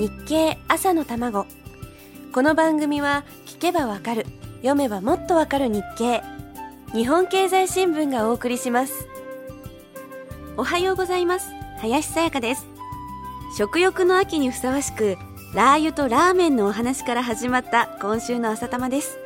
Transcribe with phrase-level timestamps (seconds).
[0.00, 1.46] 日経朝の卵。
[2.32, 4.24] この番組は聞けばわかる。
[4.62, 6.22] 読めばもっとわかる日経。
[6.94, 9.06] 日本経済新聞がお送りします。
[10.56, 11.50] おはようございます。
[11.80, 12.66] 林さやかです。
[13.58, 15.18] 食欲の秋にふさわしく
[15.54, 19.18] ラー油とラーメンのお話から始まった今週の朝玉です。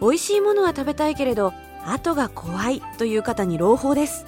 [0.00, 1.52] 美味しいものは食べたいけれど
[1.84, 4.24] 後が怖いという方に朗報です。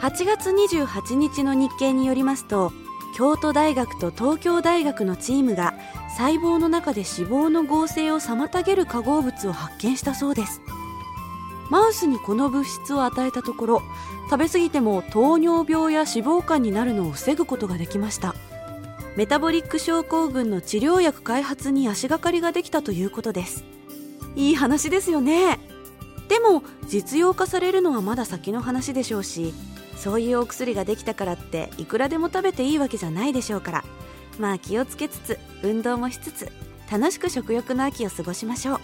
[0.00, 2.72] 8月28日の日経によりますと
[3.16, 5.72] 京都大学と東京大学のチームが
[6.18, 10.60] 細胞の中で脂肪の合成を妨げる化合物を発見したそうです。
[11.70, 13.82] マウスにこの物質を与えたところ
[14.28, 18.34] 食べ過ぎても糖尿病や脂肪肝になるのを防ぐことができました。
[19.16, 23.64] メタボリック症候群の治療薬開発に足がかりができたということです。
[24.34, 25.58] いい話ですよね。
[26.28, 29.54] でも実用化されるのはまだ先の話でしょうし
[29.96, 33.84] そういうお薬ができたからっていくらでも食べていいわけじゃないでしょうから。
[34.38, 36.52] まあ気をつけつつ運動もしつつ
[36.90, 38.80] 楽しく食欲の秋を過ごしましょう。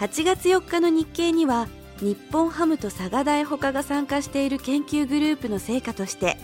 [0.00, 1.68] 8月4日の日経には
[2.00, 6.36] 日本ハムと佐賀大他が参加している研究グループの成果として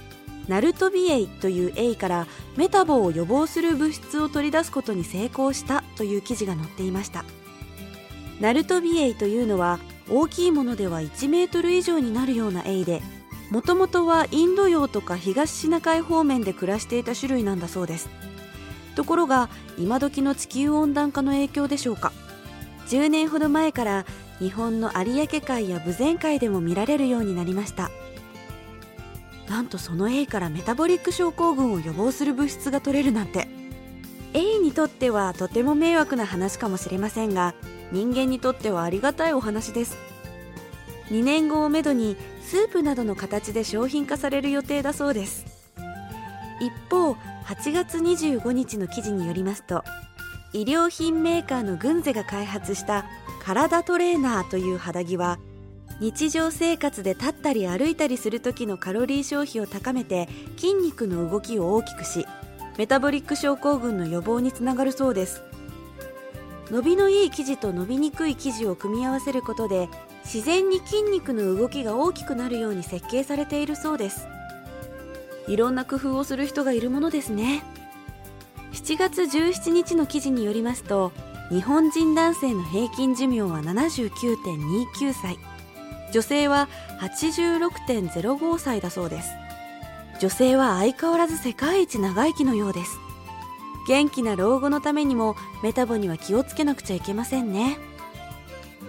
[0.49, 7.25] ナルトビエイというエイからメタボを予防する物質を取り出すことに成功したという記事が載っていました。
[8.41, 9.79] ナルトビエイというのは
[10.11, 13.01] 大きいものでは1メートル以上になるようなエイで
[13.51, 18.09] もともとはインド洋とか東シナ海方面で暮らしていた種類なんだそうです。
[18.97, 22.13] ところが今時の地球温暖化の影響でしょうか。
[22.89, 24.05] 10年ほど前から
[24.39, 27.91] 日本の有明海や豊前海でも見られるようになりました。
[29.49, 33.49] なんとそのエイからメタボリック症候群を予防する物質が取れるなんて。
[34.33, 37.55] エイにとってはとても迷惑な話かもしれませんが
[37.93, 40.14] 人間にとってはありがたいお話です。
[41.11, 45.45] 2年後をめどにスープなどの形で商品化される予定だそうです。
[46.61, 47.13] 一方
[47.45, 49.85] 8月25日の記事によりますと
[50.53, 53.05] 医療品メーカーのグンゼが開発した
[53.43, 55.39] 体トレーナーという肌着は
[56.01, 62.27] 日常生活で立ったり歩いたりする時のカロリー消費を高めて筋肉の動きを大きくし
[62.79, 65.43] メタボリック症候群の予防につながるそうです。
[66.71, 69.89] 伸びのいい生地と伸びにくい生地を組み合わせることで
[70.25, 74.27] 自然に筋肉の動きが大きくなるように設計されているそうです。
[75.47, 77.63] いろんな工夫をする人がいるものですね。
[78.73, 81.13] 7月17日の記事によりますと
[81.51, 85.39] 日本人男性の平均寿命は79.29歳。
[86.13, 86.69] 女性は
[87.01, 89.31] 86.05歳だそうです。
[90.21, 92.99] 女性は相変わらず世界一長生きのようです。
[93.87, 97.79] 元気な老後のためにもメタボには気をつけなくちゃいけませんね。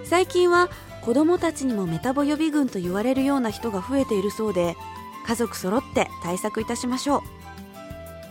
[0.06, 0.69] 最近は
[1.05, 4.75] 子供たちにもメタボ予備軍と言われるような人が増えているそうで
[5.27, 7.23] 家族揃って対策いたしましょ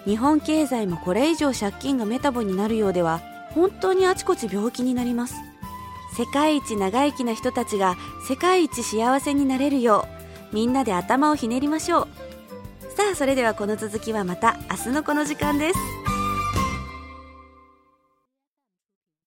[0.07, 0.11] う。
[0.11, 5.37] 日本経済もこれ以上借金がメタボになるようでは本当にあちこち病気になります。
[6.17, 7.97] 世界一長生きな人たちが
[8.29, 10.07] 世界一幸せになれるよ
[10.53, 12.09] うみんなで頭をひねりましょう。
[12.97, 16.14] さあそれではこの続きはまた明日のこの時間です。